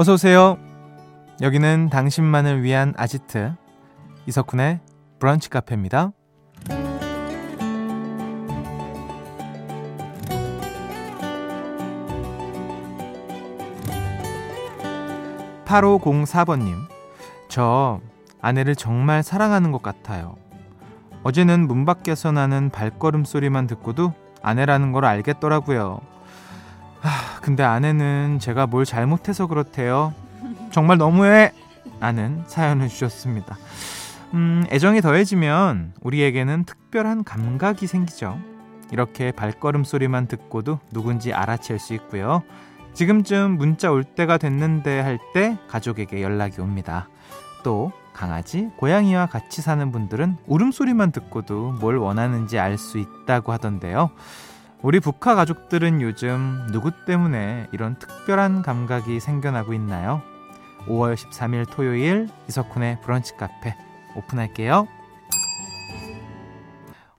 어서 0.00 0.14
오세요. 0.14 0.56
여기는 1.42 1.90
당신만을 1.90 2.62
위한 2.62 2.94
아지트 2.96 3.52
이석훈의 4.24 4.80
브런치 5.18 5.50
카페입니다. 5.50 6.12
8504번님, 15.66 16.76
저 17.48 18.00
아내를 18.40 18.76
정말 18.76 19.22
사랑하는 19.22 19.70
것 19.70 19.82
같아요. 19.82 20.36
어제는 21.24 21.66
문 21.66 21.84
밖에서 21.84 22.32
나는 22.32 22.70
발걸음 22.70 23.26
소리만 23.26 23.66
듣고도 23.66 24.14
아내라는 24.40 24.92
걸 24.92 25.04
알겠더라고요. 25.04 26.00
하, 27.40 27.42
근데 27.42 27.62
아내는 27.62 28.38
제가 28.38 28.66
뭘 28.66 28.84
잘못해서 28.84 29.46
그렇대요. 29.46 30.14
정말 30.70 30.98
너무해! 30.98 31.52
아는 32.00 32.44
사연을 32.46 32.88
주셨습니다. 32.88 33.56
음, 34.34 34.64
애정이 34.70 35.00
더해지면 35.00 35.92
우리에게는 36.00 36.64
특별한 36.64 37.24
감각이 37.24 37.86
생기죠. 37.86 38.38
이렇게 38.92 39.32
발걸음 39.32 39.84
소리만 39.84 40.26
듣고도 40.26 40.78
누군지 40.92 41.32
알아챌 41.32 41.78
수 41.78 41.94
있고요. 41.94 42.42
지금쯤 42.94 43.52
문자 43.56 43.90
올 43.90 44.02
때가 44.04 44.38
됐는데 44.38 45.00
할 45.00 45.18
때 45.34 45.56
가족에게 45.68 46.22
연락이 46.22 46.60
옵니다. 46.60 47.08
또 47.62 47.92
강아지, 48.12 48.68
고양이와 48.78 49.26
같이 49.26 49.62
사는 49.62 49.92
분들은 49.92 50.36
울음소리만 50.46 51.12
듣고도 51.12 51.72
뭘 51.80 51.96
원하는지 51.98 52.58
알 52.58 52.78
수 52.78 52.98
있다고 52.98 53.52
하던데요. 53.52 54.10
우리 54.82 54.98
북한 54.98 55.36
가족들은 55.36 56.00
요즘 56.00 56.66
누구 56.72 56.90
때문에 57.04 57.68
이런 57.70 57.98
특별한 57.98 58.62
감각이 58.62 59.20
생겨나고 59.20 59.74
있나요? 59.74 60.22
5월 60.86 61.14
13일 61.14 61.70
토요일 61.70 62.30
이석훈의 62.48 63.02
브런치 63.02 63.36
카페 63.36 63.76
오픈할게요. 64.16 64.88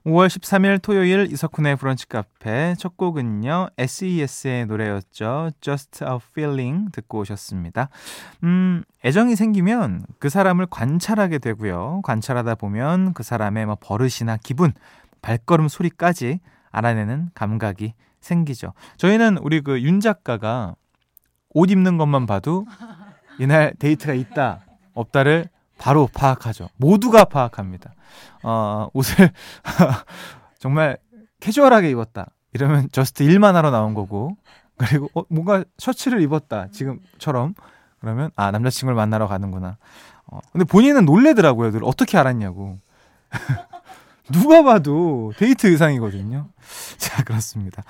5월 0.04 0.26
13일 0.26 0.82
토요일 0.82 1.28
이석훈의 1.30 1.76
브런치 1.76 2.08
카페 2.08 2.74
첫 2.76 2.96
곡은요. 2.96 3.68
SES의 3.78 4.66
노래였죠. 4.66 5.52
Just 5.60 6.04
a 6.04 6.16
Feeling 6.32 6.90
듣고 6.90 7.20
오셨습니다. 7.20 7.90
음, 8.42 8.82
애정이 9.04 9.36
생기면 9.36 10.04
그 10.18 10.28
사람을 10.30 10.66
관찰하게 10.66 11.38
되고요. 11.38 12.00
관찰하다 12.02 12.56
보면 12.56 13.14
그 13.14 13.22
사람의 13.22 13.66
뭐 13.66 13.76
버릇이나 13.80 14.36
기분, 14.42 14.72
발걸음 15.20 15.68
소리까지 15.68 16.40
알아내는 16.72 17.30
감각이 17.34 17.94
생기죠. 18.20 18.72
저희는 18.96 19.38
우리 19.38 19.60
그 19.60 19.78
윤 19.82 20.00
작가가 20.00 20.74
옷 21.54 21.70
입는 21.70 21.98
것만 21.98 22.26
봐도 22.26 22.66
이날 23.38 23.72
데이트가 23.78 24.14
있다, 24.14 24.60
없다를 24.94 25.48
바로 25.78 26.08
파악하죠. 26.12 26.68
모두가 26.76 27.24
파악합니다. 27.24 27.92
어, 28.42 28.88
옷을 28.92 29.30
정말 30.58 30.96
캐주얼하게 31.40 31.90
입었다. 31.90 32.26
이러면 32.52 32.88
just 32.92 33.22
일만 33.22 33.56
하러 33.56 33.70
나온 33.70 33.94
거고, 33.94 34.36
그리고 34.76 35.08
어, 35.14 35.24
뭔가 35.28 35.64
셔츠를 35.78 36.20
입었다. 36.20 36.68
지금처럼. 36.72 37.54
그러면 38.00 38.30
아 38.36 38.50
남자친구를 38.50 38.94
만나러 38.96 39.26
가는구나. 39.28 39.76
어, 40.26 40.38
근데 40.52 40.64
본인은 40.64 41.04
놀래더라고요. 41.04 41.70
늘 41.72 41.84
어떻게 41.84 42.18
알았냐고. 42.18 42.78
누가 44.32 44.62
봐도 44.62 45.32
데이트 45.36 45.66
의상이거든요. 45.66 46.48
자, 46.98 47.22
그렇습니다. 47.22 47.82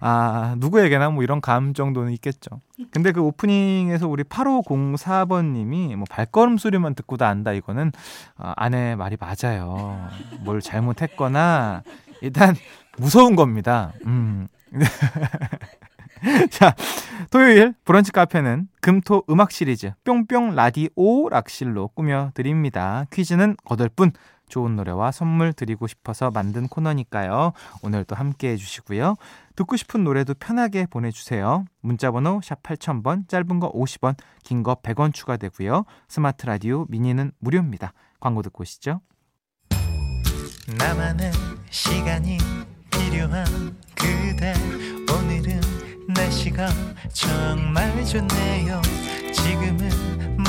아, 0.00 0.54
누구에게나 0.58 1.10
뭐 1.10 1.22
이런 1.22 1.40
감 1.40 1.74
정도는 1.74 2.12
있겠죠. 2.14 2.60
근데 2.90 3.12
그 3.12 3.20
오프닝에서 3.20 4.08
우리 4.08 4.24
8504번 4.24 5.52
님이 5.52 5.94
뭐 5.96 6.04
발걸음 6.08 6.58
소리만 6.58 6.94
듣고도 6.94 7.24
안다. 7.24 7.52
이거는 7.52 7.92
어, 8.36 8.52
아내 8.56 8.96
말이 8.96 9.16
맞아요. 9.20 10.08
뭘 10.40 10.60
잘못했거나 10.60 11.82
일단 12.22 12.56
무서운 12.96 13.36
겁니다. 13.36 13.92
음. 14.06 14.48
자, 16.50 16.74
토요일 17.30 17.74
브런치 17.84 18.12
카페는 18.12 18.68
금토 18.80 19.24
음악 19.30 19.52
시리즈 19.52 19.92
뿅뿅 20.04 20.54
라디오 20.54 21.28
락실로 21.30 21.88
꾸며 21.88 22.30
드립니다. 22.34 23.06
퀴즈는 23.10 23.56
거덟 23.64 23.88
분 23.88 24.12
좋은 24.50 24.76
노래와 24.76 25.12
선물 25.12 25.54
드리고 25.54 25.86
싶어서 25.86 26.30
만든 26.30 26.68
코너니까요. 26.68 27.52
오늘도 27.82 28.14
함께 28.14 28.50
해주시고요. 28.50 29.16
듣고 29.56 29.76
싶은 29.76 30.04
노래도 30.04 30.34
편하게 30.34 30.84
보내주세요. 30.84 31.64
문자번호 31.80 32.40
샵 32.42 32.62
8000번, 32.62 33.28
짧은 33.28 33.60
거 33.60 33.72
50원, 33.72 34.16
긴 34.44 34.62
거 34.62 34.74
100원 34.74 35.14
추가되고요. 35.14 35.84
스마트 36.08 36.44
라디오 36.44 36.84
미니는 36.90 37.32
무료입니다. 37.38 37.94
광고 38.20 38.42
듣고 38.42 38.62
오시죠. 38.62 39.00
나만의 40.78 41.32
시간이 41.70 42.38
필요한 42.90 43.44
그대 43.94 44.52
오늘은 45.12 45.60
날씨가 46.14 46.68
정말 47.12 48.04
좋네요. 48.04 48.80
지금은 49.32 49.88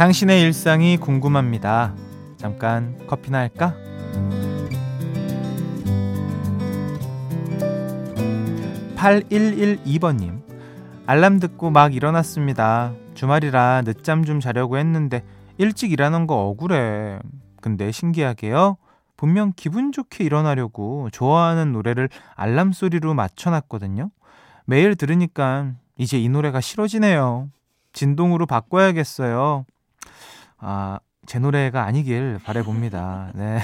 당신의 0.00 0.40
일상이 0.40 0.96
궁금합니다. 0.96 1.94
잠깐 2.38 2.96
커피나 3.06 3.40
할까? 3.40 3.74
(8112번님) 8.96 10.40
알람 11.04 11.38
듣고 11.38 11.68
막 11.68 11.94
일어났습니다. 11.94 12.94
주말이라 13.12 13.82
늦잠 13.84 14.24
좀 14.24 14.40
자려고 14.40 14.78
했는데 14.78 15.22
일찍 15.58 15.92
일하는 15.92 16.26
거 16.26 16.46
억울해. 16.46 17.18
근데 17.60 17.92
신기하게요 17.92 18.78
분명 19.18 19.52
기분 19.54 19.92
좋게 19.92 20.24
일어나려고 20.24 21.10
좋아하는 21.12 21.72
노래를 21.72 22.08
알람 22.36 22.72
소리로 22.72 23.12
맞춰놨거든요. 23.12 24.10
매일 24.64 24.96
들으니까 24.96 25.72
이제 25.98 26.18
이 26.18 26.30
노래가 26.30 26.62
싫어지네요. 26.62 27.50
진동으로 27.92 28.46
바꿔야겠어요 28.46 29.66
아, 30.60 30.98
제 31.26 31.38
노래가 31.38 31.84
아니길 31.84 32.38
바래봅니다. 32.44 33.32
네. 33.34 33.58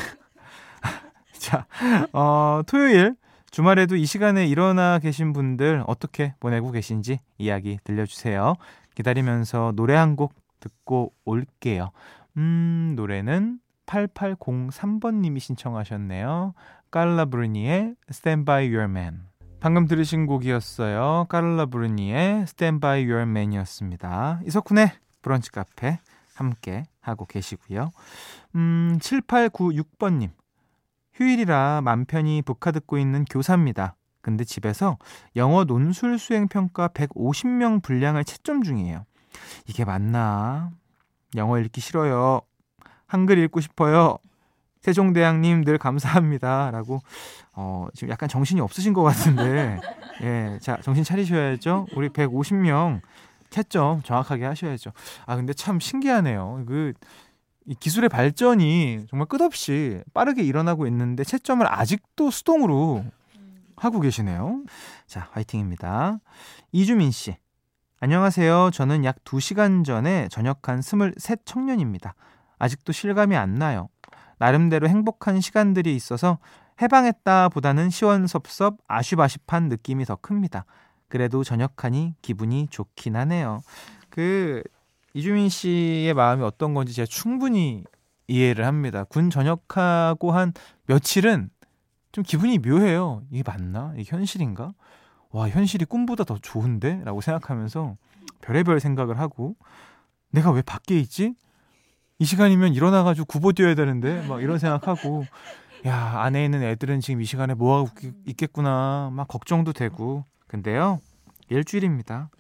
자, 1.39 1.67
어, 2.13 2.63
토요일 2.67 3.15
주말에도 3.51 3.97
이 3.97 4.05
시간에 4.07 4.47
일어나 4.47 4.99
계신 4.99 5.33
분들 5.33 5.85
어떻게 5.87 6.35
보내고 6.41 6.71
계신지 6.73 7.21
이야기 7.39 7.79
들려주세요. 7.85 8.55
기다리면서 8.95 9.73
노래 9.77 9.95
한 9.95 10.17
곡 10.17 10.35
듣고 10.61 11.13
올게요. 11.25 11.91
음, 12.37 12.95
노래는 12.97 13.61
8803번님이 13.87 15.39
신청하셨네요. 15.39 16.55
깔라 16.91 17.27
브루니의 17.27 17.95
Stand 18.11 18.45
By 18.45 18.67
Your 18.75 18.85
Man. 18.91 19.21
방금 19.61 19.87
들으신 19.87 20.27
곡이었어요. 20.27 21.27
깔라 21.29 21.67
브루니의 21.67 22.43
Stand 22.43 22.81
By 22.81 23.05
Your 23.05 23.23
Man이었습니다. 23.23 24.41
이석훈의 24.47 24.91
브런치 25.23 25.51
카페. 25.53 25.99
함께 26.37 26.85
하고 27.01 27.25
계시고요. 27.25 27.91
음, 28.55 28.99
7896번님. 29.01 30.31
휴일이라 31.15 31.81
맘 31.83 32.05
편히 32.05 32.43
북카 32.43 32.73
듣고 32.73 32.99
있는 32.99 33.25
교사입니다. 33.25 33.97
근데 34.21 34.45
집에서 34.45 34.99
영어 35.35 35.65
논술 35.65 36.19
수행 36.19 36.49
평가 36.49 36.89
150명 36.89 37.83
분량을 37.83 38.25
채점 38.25 38.63
중이에요. 38.63 39.05
이게 39.67 39.85
맞나? 39.85 40.71
영어 41.37 41.59
읽기 41.59 41.81
싫어요. 41.81 42.43
한글 43.07 43.39
읽고 43.39 43.61
싶어요. 43.61 44.19
세종대왕님 44.83 45.65
늘 45.65 45.79
감사합니다. 45.79 46.71
라고, 46.71 47.01
어, 47.53 47.89
지금 47.95 48.11
약간 48.11 48.29
정신이 48.29 48.61
없으신 48.61 48.93
것 48.93 49.03
같은데, 49.03 49.81
예, 50.23 50.59
자, 50.61 50.79
정신 50.83 51.03
차리셔야죠. 51.03 51.87
우리 51.97 52.09
150명 52.09 53.01
채점 53.51 54.03
정확하게 54.03 54.45
하셔야죠. 54.45 54.93
아 55.27 55.37
근데 55.37 55.53
참 55.53 55.81
신기하네요. 55.81 56.65
그 56.67 56.93
기술의 57.81 58.09
발전이 58.09 59.07
정말 59.11 59.27
끝없이 59.27 60.03
빠르게 60.15 60.43
일어나고 60.43 60.87
있는데 60.87 61.25
채점을 61.25 61.67
아직도 61.67 62.31
수동으로 62.31 63.05
하고 63.77 64.01
계시네요. 64.01 64.63
자, 65.07 65.29
화이팅입니다. 65.33 66.19
이주민 66.73 67.11
씨. 67.11 67.37
안녕하세요. 68.01 68.71
저는 68.73 69.05
약 69.05 69.25
2시간 69.25 69.85
전에 69.85 70.29
전역한 70.29 70.81
23 70.81 71.13
청년입니다. 71.45 72.15
아직도 72.59 72.93
실감이 72.93 73.37
안 73.37 73.55
나요. 73.55 73.89
나름대로 74.39 74.89
행복한 74.89 75.41
시간들이 75.41 75.95
있어서 75.97 76.39
해방했다 76.81 77.49
보다는 77.49 77.91
시원섭섭 77.91 78.79
아쉽아쉽한 78.87 79.69
느낌이 79.69 80.05
더 80.05 80.17
큽니다. 80.17 80.67
그래도 81.09 81.45
전역하니 81.45 82.15
기분이 82.23 82.69
좋긴 82.71 83.17
하네요. 83.17 83.61
그 84.11 84.63
이주민 85.15 85.49
씨의 85.49 86.15
마음이 86.15 86.43
어떤 86.43 86.75
건지 86.75 86.93
제가 86.93 87.07
충분히 87.07 87.85
이해를 88.29 88.67
합니다. 88.67 89.05
군 89.05 89.31
전역하고 89.31 90.33
한 90.33 90.53
며칠은 90.87 91.51
좀 92.13 92.25
기분이 92.25 92.59
묘해요. 92.59 93.23
이게 93.31 93.43
맞나? 93.47 93.93
이게 93.97 94.05
현실인가? 94.17 94.73
와, 95.31 95.49
현실이 95.49 95.85
꿈보다 95.85 96.25
더 96.25 96.39
좋은데? 96.39 97.03
라고 97.05 97.21
생각하면서 97.21 97.97
별의별 98.41 98.81
생각을 98.81 99.19
하고 99.19 99.57
내가 100.31 100.51
왜 100.51 100.63
밖에 100.63 100.99
있지? 100.99 101.35
이 102.19 102.25
시간이면 102.25 102.75
일어나가지고 102.75 103.27
구보 103.27 103.53
뛰어야 103.53 103.75
되는데? 103.75 104.27
막 104.27 104.43
이런 104.43 104.59
생각하고 104.59 105.25
야, 105.87 106.21
안에 106.23 106.45
있는 106.45 106.63
애들은 106.63 107.01
지금 107.01 107.21
이 107.21 107.25
시간에 107.25 107.55
뭐하고 107.55 107.91
있겠구나. 108.27 109.11
막 109.13 109.29
걱정도 109.29 109.73
되고. 109.73 110.25
근데요, 110.49 111.01
일주일입니다. 111.49 112.31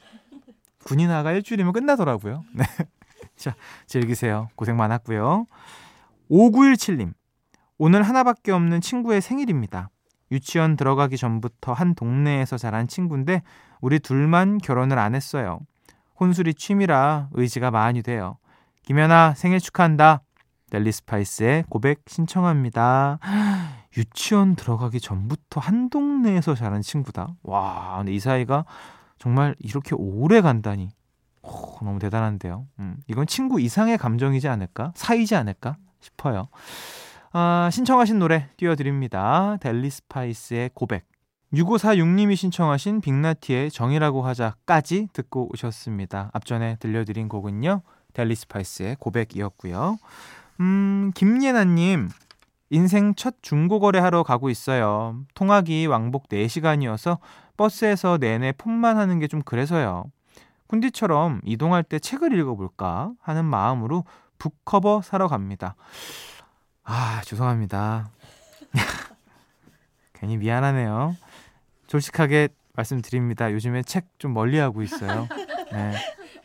군인 0.85 1.09
나가 1.09 1.33
일주일이면 1.33 1.73
끝나더라고요. 1.73 2.45
네. 2.53 2.65
자, 3.37 3.55
즐기세요. 3.87 4.49
고생 4.55 4.77
많았고요. 4.77 5.47
5917님. 6.31 7.13
오늘 7.79 8.03
하나밖에 8.03 8.53
없는 8.53 8.81
친구의 8.81 9.21
생일입니다. 9.21 9.91
유치원 10.33 10.77
들어가기 10.77 11.17
전부터 11.17 11.73
한 11.73 11.95
동네에서 11.95 12.57
자란 12.57 12.89
친구인데 12.89 13.43
우리 13.81 14.01
둘만 14.01 14.59
결혼을 14.59 14.99
안 14.99 15.15
했어요. 15.15 15.61
혼술이 16.19 16.55
취미라 16.55 17.29
의지가 17.33 17.71
많이 17.71 18.03
돼요. 18.03 18.39
김연아 18.83 19.35
생일 19.35 19.61
축하한다. 19.61 20.23
델리 20.71 20.91
스파이스의 20.91 21.65
고백 21.69 22.03
신청합니다. 22.07 23.19
유치원 23.97 24.57
들어가기 24.57 25.01
전부터 25.01 25.61
한 25.61 25.89
동네에서 25.89 26.55
자란 26.55 26.83
친구다. 26.83 27.35
와, 27.43 27.97
근데 27.99 28.13
이 28.13 28.21
사이가 28.21 28.65
정말 29.19 29.55
이렇게 29.59 29.95
오래 29.97 30.41
간다니. 30.41 30.91
오, 31.43 31.85
너무 31.85 31.99
대단한데요. 31.99 32.67
음, 32.81 32.97
이건 33.09 33.27
친구 33.27 33.61
이상의 33.61 33.99
감정이지 33.99 34.49
않을까? 34.49 34.93
사이지 34.95 35.35
않을까? 35.35 35.77
싶어요. 36.01 36.49
아, 37.33 37.69
신청하신 37.73 38.19
노래 38.19 38.49
띄워드립니다. 38.57 39.57
델리 39.61 39.91
스파이스의 39.91 40.71
고백. 40.75 41.05
6546님이 41.53 42.37
신청하신 42.37 43.01
빅나티의 43.01 43.71
정이라고 43.71 44.23
하자까지 44.23 45.09
듣고 45.13 45.49
오셨습니다. 45.53 46.31
앞전에 46.33 46.77
들려드린 46.81 47.29
곡은요. 47.29 47.83
델리 48.13 48.35
스파이스의 48.35 48.97
고백이었고요. 48.99 49.99
음, 50.61 51.13
김예나님. 51.15 52.09
인생 52.71 53.15
첫 53.15 53.37
중고거래 53.43 53.99
하러 53.99 54.23
가고 54.23 54.51
있어요. 54.51 55.21
통학이 55.35 55.87
왕복 55.87 56.29
4시간이어서 56.29 57.19
버스에서 57.57 58.19
내내 58.19 58.53
폰만 58.53 58.97
하는 58.97 59.19
게 59.21 59.29
좀 59.29 59.43
그래서요. 59.43 60.05
쿤디처럼 60.69 61.41
이동할 61.45 61.85
때 61.85 61.99
책을 61.99 62.37
읽어볼까 62.39 63.13
하는 63.23 63.45
마음으로 63.45 64.05
book 64.39 64.67
cover 64.67 65.03
사러 65.03 65.29
갑니다. 65.29 65.77
아, 66.83 67.21
죄송합니다. 67.25 68.11
괜히 70.15 70.37
미안하네요. 70.37 71.17
솔직하게 71.89 72.49
말씀드립니다. 72.75 73.53
요즘에 73.53 73.83
책 73.83 74.07
좀 74.19 74.33
멀리하고 74.35 74.83
있어요. 74.83 75.29
네, 75.73 75.93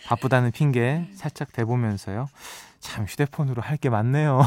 바쁘다는 0.08 0.52
핑계 0.52 1.08
살짝 1.16 1.52
대보면서요. 1.52 2.28
참 2.80 3.06
휴대폰으로 3.06 3.62
할 3.62 3.78
게 3.78 3.90
많네요. 3.90 4.42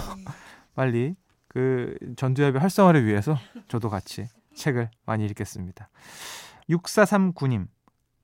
빨리 0.75 1.15
그 1.55 1.97
전두엽의 2.17 2.61
활성화를 2.61 3.07
위해서 3.07 3.39
저도 3.69 3.89
같이 3.89 4.27
책을 4.55 4.91
많이 5.07 5.25
읽겠습니다. 5.27 5.89
6439님. 6.69 7.69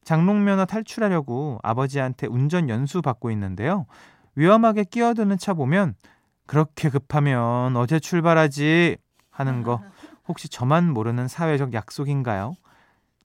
장롱면허 0.03 0.65
탈출하려고 0.65 1.61
아버지한테 1.63 2.27
운전 2.27 2.69
연수 2.69 3.01
받고 3.03 3.31
있는데요. 3.31 3.87
위험하게 4.35 4.85
끼어드는 4.85 5.39
차 5.39 5.55
보면 5.55 5.95
그렇게 6.47 6.91
급하면 6.91 7.77
어제 7.77 8.01
출발하지 8.01 8.97
하는 9.31 9.63
거 9.63 9.81
혹시 10.27 10.49
저만 10.49 10.91
모르는 10.93 11.29
사회적 11.29 11.73
약속인가요? 11.73 12.55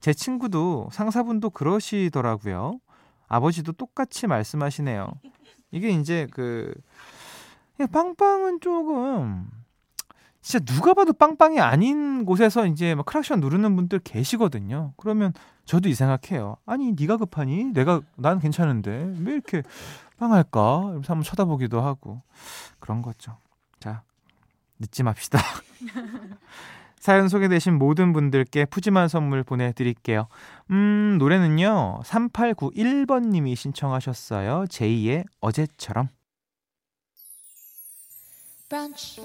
제 0.00 0.12
친구도 0.12 0.88
상사분도 0.92 1.50
그러시더라고요. 1.50 2.78
아버지도 3.26 3.72
똑같이 3.72 4.28
말씀하시네요. 4.28 5.08
이게 5.72 5.90
이제 5.90 6.28
그 6.30 6.72
빵빵은 7.90 8.60
조금 8.60 9.48
진짜 10.46 10.64
누가 10.64 10.94
봐도 10.94 11.12
빵빵이 11.12 11.58
아닌 11.58 12.24
곳에서 12.24 12.68
이제 12.68 12.94
막 12.94 13.04
크락션 13.04 13.40
누르는 13.40 13.74
분들 13.74 13.98
계시거든요. 13.98 14.92
그러면 14.96 15.32
저도 15.64 15.88
이 15.88 15.94
생각해요. 15.94 16.56
아니 16.64 16.92
네가 16.92 17.16
급하니? 17.16 17.72
내가 17.72 18.00
난 18.14 18.38
괜찮은데 18.38 19.16
왜 19.24 19.32
이렇게 19.32 19.64
빵할까? 20.18 20.82
이러면서 20.84 21.12
한번 21.14 21.24
쳐다보기도 21.24 21.80
하고 21.80 22.22
그런 22.78 23.02
거죠. 23.02 23.38
자 23.80 24.04
늦지 24.78 25.02
맙시다. 25.02 25.40
사연 27.00 27.28
소개되신 27.28 27.76
모든 27.76 28.12
분들께 28.12 28.66
푸짐한 28.66 29.08
선물 29.08 29.42
보내드릴게요. 29.42 30.28
음, 30.70 31.16
노래는요, 31.18 32.02
3891번님이 32.04 33.56
신청하셨어요. 33.56 34.66
제이의 34.68 35.24
어제처럼. 35.40 36.08
브런치, 38.68 39.22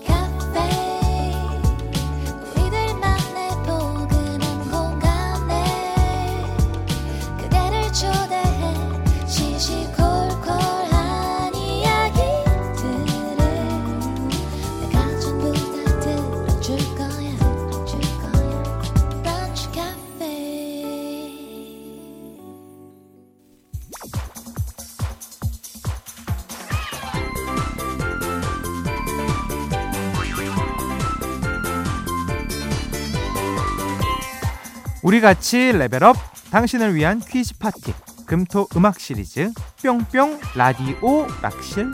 우리 35.03 35.19
같이 35.19 35.71
level 35.71 36.02
up 36.02 36.15
당신을 36.51 36.93
위한 36.93 37.19
퀴즈 37.19 37.57
파티 37.57 37.93
금토 38.27 38.67
음악 38.75 38.99
시리즈 38.99 39.51
뿅뿅 39.81 40.39
라디오 40.55 41.27
락실 41.41 41.91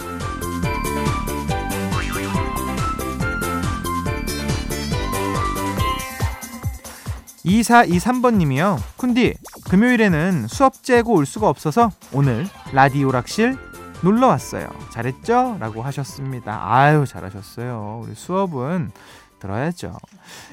2423번님이요. 7.46 8.78
쿤디, 8.98 9.36
금요일에는 9.70 10.48
수업 10.50 10.84
째고 10.84 11.14
올 11.14 11.26
수가 11.26 11.48
없어서 11.48 11.92
오늘 12.12 12.46
라디오 12.74 13.10
락실 13.12 13.58
놀러 14.04 14.28
왔어요. 14.28 14.70
잘했죠? 14.92 15.56
라고 15.60 15.82
하셨습니다. 15.82 16.60
아유, 16.62 17.06
잘하셨어요. 17.08 18.02
우리 18.04 18.16
수업은 18.16 18.92
들어야죠. 19.40 19.96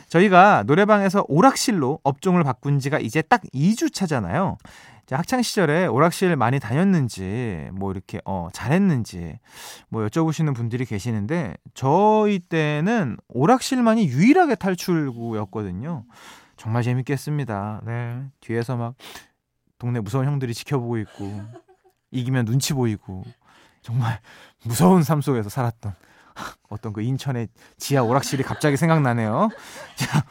저희가 0.09 0.65
노래방에서 0.67 1.25
오락실로 1.29 2.01
업종을 2.03 2.45
바꾼 2.45 2.79
지가 2.79 2.99
이제 2.99 3.23
딱 3.23 3.43
2주 3.55 3.93
차잖아요. 3.93 4.59
학창 5.11 5.43
시절에 5.43 5.87
오락실 5.87 6.35
많이 6.37 6.59
다녔는지 6.59 7.69
뭐 7.73 7.93
이렇게 7.93 8.21
어 8.25 8.49
잘했는지 8.53 9.39
뭐 9.91 10.07
여쭤보시는 10.07 10.55
분들이 10.55 10.87
계시는데 10.87 11.55
저희 11.75 12.39
때는 12.39 13.19
오락실만이 13.29 14.09
유일하게 14.09 14.55
탈출구였거든요. 14.55 16.05
정말 16.57 16.83
재밌겠습니다. 16.83 17.83
네. 17.85 18.25
뒤에서 18.41 18.77
막 18.77 18.95
동네 19.79 20.01
무서운 20.01 20.27
형들이 20.27 20.55
지켜보고 20.55 20.97
있고 20.99 21.43
이기면 22.11 22.47
눈치 22.47 22.73
보이고 22.73 23.25
정말 23.83 24.21
무서운 24.65 25.03
삶 25.03 25.21
속에서 25.21 25.51
살았던 25.51 25.95
어떤 26.69 26.93
그 26.93 27.03
인천의 27.03 27.49
지하 27.79 28.03
오락실이 28.03 28.43
갑자기 28.43 28.77
생각나네요. 28.77 29.49
자, 29.97 30.25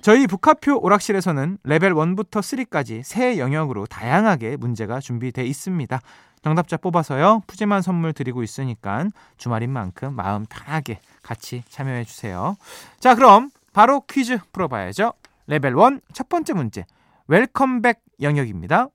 저희 0.00 0.26
쿤디표 0.26 0.80
오락실에서는 0.80 1.58
레벨 1.64 1.94
1부터 1.94 2.40
3까지 2.40 3.02
세 3.02 3.38
영역으로 3.38 3.86
다양하게 3.86 4.56
문제가 4.56 5.00
준비돼 5.00 5.44
있습니다. 5.44 6.00
정답자 6.42 6.76
뽑아서요. 6.76 7.40
푸짐한 7.46 7.80
선물 7.80 8.12
드리고 8.12 8.42
있으니까 8.42 9.06
주말인 9.38 9.70
만큼 9.70 10.12
마음 10.14 10.44
편하게 10.44 11.00
같이 11.22 11.64
참여해 11.70 12.04
주세요. 12.04 12.56
자, 13.00 13.14
그럼 13.14 13.50
바로 13.72 14.02
퀴즈 14.02 14.38
풀어봐야죠. 14.52 15.14
레벨 15.46 15.72
1 15.72 16.00
첫 16.12 16.28
번째 16.28 16.52
문제. 16.52 16.84
welcome 17.28 17.75
back 17.75 18.02
영역입니다. 18.20 18.88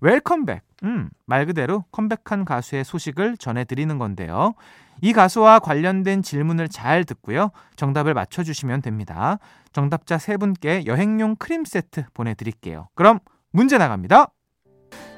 웰컴백. 0.00 0.62
음, 0.84 1.10
말 1.26 1.46
그대로 1.46 1.84
컴백한 1.92 2.44
가수의 2.44 2.84
소식을 2.84 3.36
전해드리는 3.36 3.98
건데요. 3.98 4.54
이 5.02 5.12
가수와 5.12 5.58
관련된 5.58 6.22
질문을 6.22 6.68
잘 6.68 7.04
듣고요. 7.04 7.50
정답을 7.74 8.14
맞춰주시면 8.14 8.82
됩니다. 8.82 9.38
정답자 9.72 10.16
세 10.16 10.36
분께 10.36 10.86
여행용 10.86 11.34
크림 11.36 11.64
세트 11.64 12.04
보내드릴게요. 12.14 12.88
그럼 12.94 13.18
문제 13.50 13.78
나갑니다. 13.78 14.28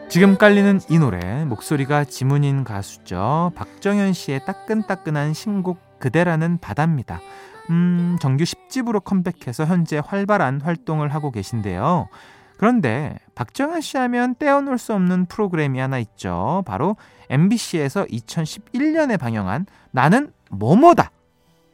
지금 0.08 0.36
깔리는 0.38 0.80
이 0.88 0.98
노래 0.98 1.44
목소리가 1.44 2.04
지문인 2.04 2.64
가수죠. 2.64 3.52
박정현 3.54 4.14
씨의 4.14 4.44
따끈따끈한 4.46 5.34
신곡 5.34 5.98
그대라는 5.98 6.58
바다입니다. 6.58 7.20
음, 7.68 8.16
정규 8.20 8.44
10집으로 8.44 9.04
컴백해서 9.04 9.66
현재 9.66 10.00
활발한 10.04 10.62
활동을 10.62 11.08
하고 11.08 11.30
계신데요. 11.30 12.08
그런데 12.56 13.18
박정현 13.34 13.82
씨 13.82 13.98
하면 13.98 14.34
떼어놓을 14.36 14.78
수 14.78 14.94
없는 14.94 15.26
프로그램이 15.26 15.78
하나 15.78 15.98
있죠. 15.98 16.62
바로 16.66 16.96
MBC에서 17.30 18.04
2011년에 18.06 19.18
방영한 19.18 19.66
나는 19.90 20.32
뭐뭐다. 20.50 21.10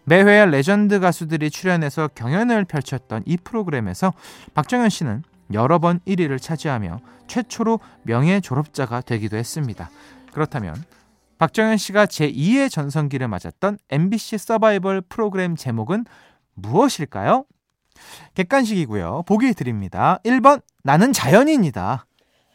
매회 0.04 0.45
레전드 0.47 0.99
가수들이 0.99 1.50
출연해서 1.50 2.09
경연을 2.09 2.64
펼쳤던 2.64 3.23
이 3.26 3.37
프로그램에서 3.37 4.12
박정현 4.54 4.88
씨는 4.88 5.23
여러 5.52 5.78
번 5.78 6.00
1위를 6.07 6.40
차지하며 6.40 7.00
최초로 7.26 7.80
명예 8.02 8.40
졸업자가 8.40 9.00
되기도 9.00 9.37
했습니다. 9.37 9.90
그렇다면 10.33 10.75
박정현 11.38 11.76
씨가 11.76 12.07
제2의 12.07 12.71
전성기를 12.71 13.28
맞았던 13.28 13.78
MBC 13.88 14.38
서바이벌 14.38 15.02
프로그램 15.02 15.57
제목은 15.57 16.04
무엇일까요? 16.54 17.45
객관식이고요. 18.35 19.25
보기 19.26 19.54
드립니다. 19.54 20.19
1번 20.25 20.62
나는 20.83 21.12
자연인이다. 21.12 22.07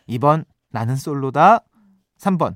2번 0.10 0.46
나는 0.70 0.96
솔로다. 0.96 1.62
3번 2.20 2.56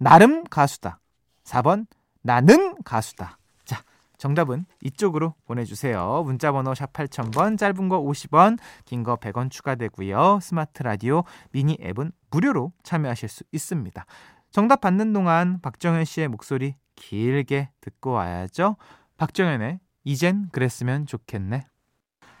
나름 0.00 0.44
가수다. 0.44 0.98
4번 1.44 1.86
나는 2.22 2.74
가수다. 2.84 3.38
자, 3.66 3.82
정답은 4.16 4.64
이쪽으로 4.82 5.34
보내주세요. 5.44 6.22
문자번호 6.24 6.74
샵 6.74 6.92
8000번, 6.94 7.58
짧은 7.58 7.88
거 7.90 8.00
50원, 8.00 8.58
긴 8.86 9.02
거 9.02 9.16
100원 9.16 9.50
추가되고요. 9.50 10.40
스마트 10.40 10.82
라디오 10.82 11.24
미니 11.52 11.76
앱은 11.82 12.12
무료로 12.30 12.72
참여하실 12.82 13.28
수 13.28 13.44
있습니다. 13.52 14.04
정답 14.50 14.80
받는 14.80 15.12
동안 15.12 15.60
박정현 15.60 16.06
씨의 16.06 16.28
목소리 16.28 16.76
길게 16.96 17.70
듣고 17.82 18.12
와야죠. 18.12 18.76
박정현의 19.18 19.80
이젠 20.04 20.48
그랬으면 20.50 21.04
좋겠네. 21.06 21.66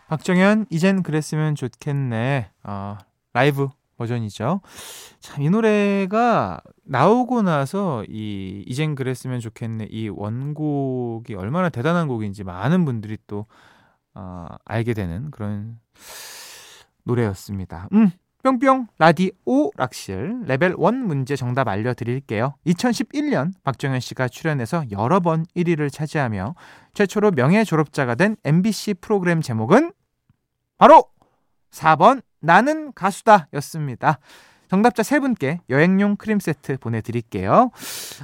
박정현 0.08 0.66
이젠 0.70 1.02
그랬으면 1.02 1.54
좋겠네. 1.54 2.50
어, 2.64 2.96
라이브 3.34 3.68
버전이죠. 4.00 4.62
참, 5.20 5.42
이 5.42 5.50
노래가 5.50 6.60
나오고 6.84 7.42
나서 7.42 8.02
이 8.08 8.64
이젠 8.66 8.94
그랬으면 8.94 9.40
좋겠네. 9.40 9.88
이 9.90 10.08
원곡이 10.08 11.34
얼마나 11.34 11.68
대단한 11.68 12.08
곡인지 12.08 12.42
많은 12.42 12.86
분들이 12.86 13.18
또 13.26 13.44
어, 14.14 14.46
알게 14.64 14.94
되는 14.94 15.30
그런 15.30 15.78
노래였습니다. 17.04 17.88
음, 17.92 18.10
뿅뿅 18.42 18.86
라디오 18.98 19.70
락실 19.76 20.44
레벨 20.46 20.70
1 20.70 20.76
문제 21.04 21.36
정답 21.36 21.68
알려드릴게요. 21.68 22.54
2011년 22.66 23.52
박정현 23.62 24.00
씨가 24.00 24.28
출연해서 24.28 24.84
여러 24.92 25.20
번 25.20 25.44
1위를 25.54 25.92
차지하며 25.92 26.54
최초로 26.94 27.32
명예 27.32 27.64
졸업자가 27.64 28.14
된 28.14 28.36
MBC 28.44 28.94
프로그램 28.94 29.42
제목은 29.42 29.92
바로 30.78 31.04
4번 31.70 32.22
나는 32.40 32.92
가수다 32.94 33.48
였습니다. 33.54 34.18
정답자 34.68 35.02
세 35.02 35.18
분께 35.18 35.60
여행용 35.68 36.14
크림 36.14 36.38
세트 36.38 36.78
보내드릴게요. 36.78 37.70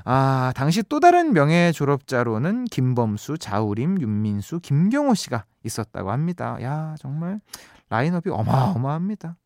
아, 0.04 0.52
당시 0.54 0.82
또 0.84 1.00
다른 1.00 1.32
명예 1.32 1.72
졸업자로는 1.72 2.66
김범수, 2.66 3.38
자우림, 3.38 4.00
윤민수, 4.00 4.60
김경호 4.60 5.14
씨가 5.14 5.44
있었다고 5.64 6.12
합니다. 6.12 6.56
야, 6.62 6.94
정말 7.00 7.40
라인업이 7.90 8.30
어마어마합니다. 8.30 9.36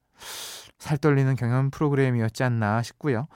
살 0.79 0.99
떨리는 0.99 1.35
경연 1.37 1.71
프로그램이었지 1.71 2.43
않나 2.43 2.83
싶고요. 2.83 3.29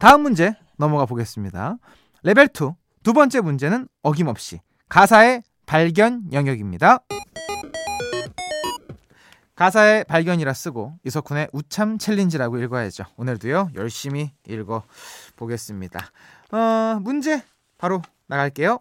다음 0.00 0.22
문제 0.22 0.54
넘어가 0.76 1.06
보겠습니다. 1.06 1.76
레벨 2.24 2.48
2. 2.48 2.70
두 3.04 3.12
번째 3.12 3.40
문제는 3.40 3.88
어김없이 4.02 4.60
가사의 4.88 5.42
발견 5.66 6.24
영역입니다. 6.32 6.98
가사의 9.54 10.04
발견이라 10.04 10.52
쓰고 10.54 10.98
이석훈의 11.04 11.48
웃참 11.52 11.98
챌린지라고 11.98 12.58
읽어야죠. 12.58 13.04
오늘도요 13.16 13.70
열심히 13.74 14.32
읽어 14.48 14.82
보겠습니다. 15.36 16.10
어, 16.52 16.98
문제 17.00 17.42
바로 17.78 18.02
나갈게요. 18.26 18.78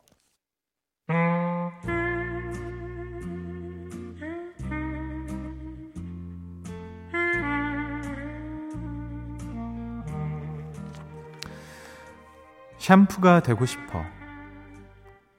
샴푸가 12.77 13.41
되고 13.41 13.65
싶어. 13.65 14.03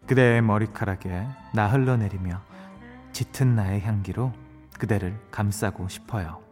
그대의 0.07 0.43
머리카락에 0.43 1.27
나 1.55 1.69
흘러내리며 1.69 2.41
짙은 3.13 3.57
나의 3.57 3.81
향기로 3.81 4.33
그대를 4.83 5.17
감싸고 5.31 5.87
싶어요. 5.87 6.43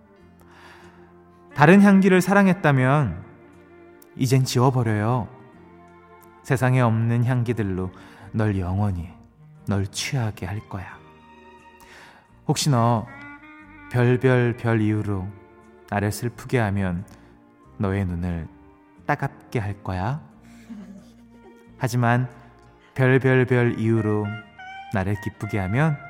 다른 1.53 1.83
향기를 1.83 2.21
사랑했다면 2.21 3.25
이젠 4.15 4.45
지워버려요. 4.45 5.27
세상에 6.45 6.81
없는 6.81 7.25
향기들로 7.25 7.91
널 8.31 8.57
영원히 8.57 9.11
널 9.67 9.85
취하게 9.89 10.47
할 10.47 10.61
거야. 10.69 10.97
혹시 12.47 12.71
너 12.71 13.05
별별 13.91 14.57
별 14.57 14.81
이유로 14.81 15.27
나를 15.91 16.13
슬프게 16.13 16.61
하면 16.61 17.05
너의 17.79 18.05
눈을 18.05 18.47
따갑게 19.07 19.59
할 19.59 19.83
거야. 19.83 20.21
하지만 21.79 22.29
별별별 22.95 23.81
이유로 23.81 24.25
나를 24.95 25.17
기쁘게 25.21 25.59
하면 25.59 26.10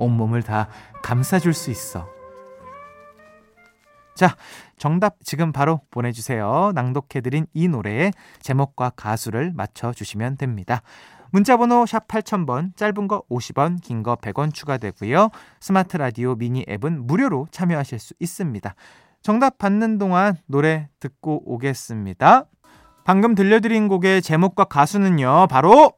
온몸을 0.00 0.42
다 0.42 0.68
감싸줄 1.02 1.54
수 1.54 1.70
있어. 1.70 2.08
자, 4.16 4.36
정답 4.76 5.16
지금 5.24 5.52
바로 5.52 5.80
보내주세요. 5.90 6.72
낭독해드린 6.74 7.46
이 7.54 7.68
노래의 7.68 8.12
제목과 8.40 8.90
가수를 8.90 9.52
맞춰주시면 9.54 10.36
됩니다. 10.36 10.82
문자번호 11.30 11.86
샵 11.86 12.08
8000번, 12.08 12.76
짧은 12.76 13.06
거 13.06 13.22
50원, 13.30 13.80
긴 13.80 14.02
거 14.02 14.16
100원 14.16 14.52
추가되고요. 14.52 15.30
스마트 15.60 15.96
라디오 15.96 16.34
미니 16.34 16.66
앱은 16.68 17.06
무료로 17.06 17.46
참여하실 17.50 17.98
수 17.98 18.14
있습니다. 18.18 18.74
정답 19.22 19.58
받는 19.58 19.98
동안 19.98 20.36
노래 20.46 20.88
듣고 20.98 21.42
오겠습니다. 21.46 22.46
방금 23.04 23.34
들려드린 23.34 23.88
곡의 23.88 24.22
제목과 24.22 24.64
가수는요, 24.64 25.46
바로 25.48 25.92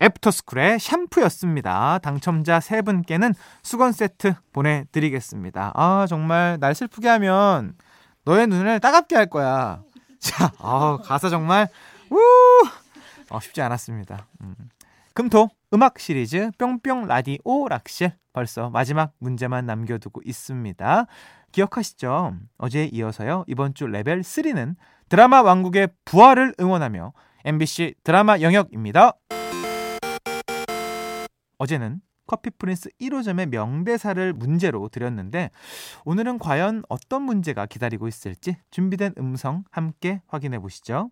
애프터스쿨의 0.00 0.78
샴푸였습니다. 0.78 1.98
당첨자 1.98 2.60
세 2.60 2.82
분께는 2.82 3.34
수건 3.62 3.92
세트 3.92 4.34
보내드리겠습니다. 4.52 5.72
아, 5.74 6.06
정말 6.08 6.58
날 6.60 6.74
슬프게 6.74 7.08
하면 7.08 7.74
너의 8.24 8.46
눈을 8.46 8.80
따갑게 8.80 9.16
할 9.16 9.26
거야. 9.26 9.82
자, 10.18 10.50
아, 10.58 10.98
가사 11.02 11.28
정말, 11.28 11.68
우! 12.10 12.18
어, 13.30 13.40
쉽지 13.40 13.62
않았습니다. 13.62 14.26
음. 14.42 14.54
금토 15.14 15.48
음악 15.72 16.00
시리즈 16.00 16.50
뿅뿅 16.58 17.06
라디오 17.06 17.68
락실 17.68 18.12
벌써 18.32 18.68
마지막 18.70 19.12
문제만 19.18 19.64
남겨두고 19.64 20.22
있습니다. 20.24 21.06
기억하시죠? 21.52 22.34
어제에 22.58 22.86
이어서요. 22.92 23.44
이번 23.46 23.74
주 23.74 23.86
레벨 23.86 24.20
3는 24.22 24.74
드라마 25.08 25.42
왕국의 25.42 25.88
부활을 26.04 26.54
응원하며 26.58 27.12
MBC 27.44 27.94
드라마 28.02 28.40
영역입니다. 28.40 29.12
어제는 31.64 32.00
커피 32.26 32.50
프린스 32.50 32.90
1호점의 33.00 33.46
명대사를 33.46 34.32
문제로 34.34 34.88
드렸는데 34.88 35.50
오늘은 36.04 36.38
과연 36.38 36.82
어떤 36.88 37.22
문제가 37.22 37.66
기다리고 37.66 38.06
있을지 38.06 38.56
준비된 38.70 39.14
음성 39.18 39.64
함께 39.70 40.22
확인해 40.26 40.58
보시죠. 40.58 41.10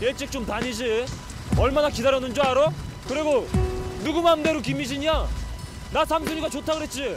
일찍 0.00 0.30
좀 0.30 0.46
다니지. 0.46 1.04
얼마나 1.58 1.90
기다렸는 1.90 2.32
줄 2.32 2.44
알아? 2.44 2.70
그리고 3.06 3.46
누구 4.02 4.22
맘대로 4.22 4.60
김미진이야? 4.60 5.26
나 5.92 6.04
삼순이가 6.04 6.48
좋다 6.48 6.74
그랬지. 6.74 7.14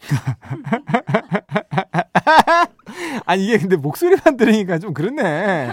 아니 3.26 3.44
이게 3.46 3.58
근데 3.58 3.76
목소리만 3.76 4.36
들으니까 4.36 4.78
좀 4.78 4.94
그렇네. 4.94 5.72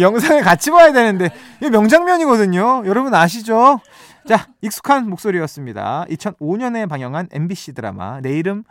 영상을 0.00 0.42
같이 0.42 0.70
봐야 0.70 0.92
되는데. 0.92 1.30
이 1.62 1.70
명장면이거든요. 1.70 2.82
여러분 2.84 3.14
아시죠? 3.14 3.80
자 4.26 4.48
익숙한 4.60 5.08
목소리였습니다. 5.08 6.04
2005년에 6.10 6.88
방영한 6.88 7.28
MBC 7.32 7.72
드라마. 7.74 8.20
내 8.20 8.36
이름 8.36 8.64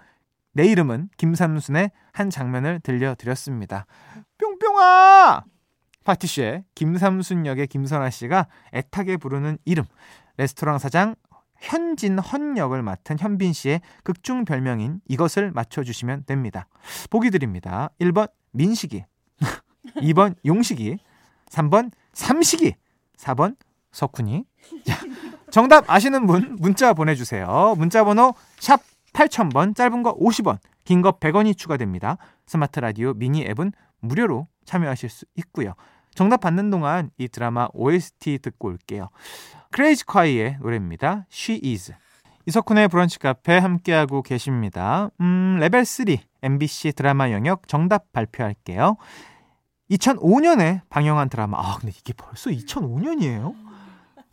내 0.53 0.65
이름은 0.65 1.09
김삼순의 1.17 1.91
한 2.11 2.29
장면을 2.29 2.81
들려드렸습니다. 2.83 3.85
뿅뿅아! 4.37 5.43
파티쇼의 6.07 6.63
김삼순 6.73 7.45
역의 7.45 7.67
김선아 7.67 8.09
씨가 8.09 8.47
애타게 8.73 9.17
부르는 9.17 9.57
이름 9.65 9.83
레스토랑 10.37 10.79
사장 10.79 11.15
현진헌 11.59 12.57
역을 12.57 12.81
맡은 12.81 13.17
현빈 13.19 13.51
씨의 13.51 13.81
극중 14.03 14.45
별명인 14.45 15.01
이것을 15.07 15.51
맞춰주시면 15.51 16.23
됩니다. 16.25 16.67
보기 17.09 17.29
드립니다. 17.29 17.89
1번 17.99 18.29
민식이 18.51 19.03
2번 19.97 20.35
용식이 20.45 20.97
3번 21.49 21.91
삼식이 22.13 22.75
4번 23.17 23.57
석훈이 23.91 24.45
자, 24.85 24.97
정답 25.51 25.89
아시는 25.89 26.25
분 26.25 26.55
문자 26.59 26.93
보내주세요. 26.93 27.75
문자 27.77 28.05
번호 28.05 28.33
샵 28.59 28.79
8000번 29.13 29.75
짧은 29.75 30.03
거 30.03 30.15
50원 30.15 30.59
긴 30.85 31.01
거 31.01 31.11
100원이 31.11 31.57
추가됩니다. 31.57 32.17
스마트 32.45 32.79
라디오 32.79 33.13
미니 33.13 33.43
앱은 33.45 33.73
무료로 33.99 34.47
참여하실 34.63 35.09
수 35.09 35.25
있고요. 35.35 35.73
정답 36.17 36.41
받는 36.41 36.71
동안 36.71 37.11
이 37.19 37.27
드라마 37.27 37.67
OST 37.73 38.39
듣고 38.39 38.69
올게요. 38.69 39.09
클래지콰이의 39.71 40.57
노래입니다. 40.59 41.27
She 41.31 41.61
is. 41.63 41.93
이석훈의 42.47 42.87
브런치 42.87 43.19
카페 43.19 43.55
함께하고 43.55 44.23
계십니다. 44.23 45.11
음, 45.21 45.57
레벨 45.59 45.85
3 45.85 46.05
MBC 46.41 46.93
드라마 46.93 47.29
영역 47.29 47.67
정답 47.67 48.11
발표할게요. 48.13 48.97
2005년에 49.91 50.81
방영한 50.89 51.29
드라마. 51.29 51.59
아, 51.59 51.77
근데 51.79 51.93
이게 51.95 52.13
벌써 52.13 52.49
2005년이에요? 52.49 53.53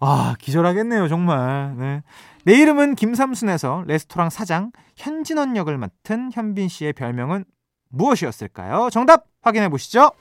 아, 0.00 0.36
기절하겠네요, 0.38 1.08
정말. 1.08 1.74
네. 1.76 2.02
내 2.46 2.54
이름은 2.54 2.94
김삼순에서 2.94 3.84
레스토랑 3.86 4.30
사장 4.30 4.72
현진원 4.96 5.56
역을 5.56 5.76
맡은 5.76 6.30
현빈 6.32 6.68
씨의 6.68 6.94
별명은 6.94 7.44
무엇이었을까요? 7.90 8.88
정답 8.90 9.26
확인해 9.42 9.68
보시죠. 9.68 10.12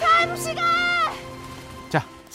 삼식아! 0.00 0.75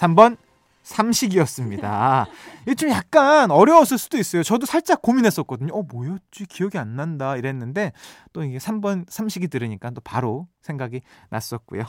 자, 0.01 0.07
3번 0.07 0.37
삼식이었습니다. 0.81 2.25
이게 2.65 2.73
좀 2.73 2.89
약간 2.89 3.51
어려웠을 3.51 3.99
수도 3.99 4.17
있어요. 4.17 4.41
저도 4.41 4.65
살짝 4.65 5.03
고민했었거든요. 5.03 5.73
어, 5.75 5.83
뭐였지? 5.83 6.47
기억이 6.47 6.79
안 6.79 6.95
난다. 6.95 7.37
이랬는데 7.37 7.91
또 8.33 8.43
이게 8.43 8.57
3번 8.57 9.05
삼식이 9.07 9.47
들으니까 9.47 9.91
또 9.91 10.01
바로 10.01 10.47
생각이 10.61 11.01
났었고요. 11.29 11.83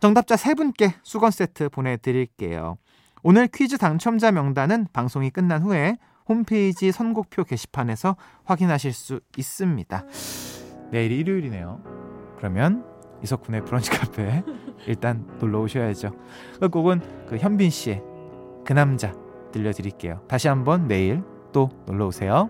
정답자 0.00 0.36
3분께 0.36 0.94
수건 1.02 1.32
세트 1.32 1.68
보내드릴게요. 1.68 2.78
오늘 3.22 3.46
퀴즈 3.46 3.76
당첨자 3.76 4.32
명단은 4.32 4.86
방송이 4.94 5.28
끝난 5.28 5.62
후에 5.62 5.98
홈페이지 6.26 6.92
선곡표 6.92 7.44
게시판에서 7.44 8.16
확인하실 8.44 8.94
수 8.94 9.20
있습니다. 9.36 10.06
내일 10.92 11.12
일요일이네요. 11.12 11.82
그러면 12.38 12.89
이석훈의 13.22 13.64
브런치 13.64 13.90
카페 13.90 14.42
일단 14.86 15.26
놀러 15.38 15.60
오셔야죠. 15.60 16.10
그 16.60 16.68
곡은 16.68 17.00
그 17.28 17.36
현빈 17.36 17.70
씨의 17.70 18.02
그 18.64 18.72
남자 18.72 19.14
들려드릴게요. 19.52 20.20
다시 20.28 20.48
한번 20.48 20.86
내일 20.88 21.22
또 21.52 21.70
놀러 21.86 22.06
오세요. 22.06 22.48